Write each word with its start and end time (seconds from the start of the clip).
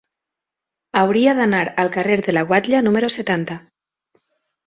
Hauria 1.01 1.33
d'anar 1.39 1.59
al 1.83 1.91
carrer 1.97 2.17
de 2.29 2.35
la 2.37 2.43
Guatlla 2.53 2.81
número 2.87 3.13
setanta. 3.17 3.59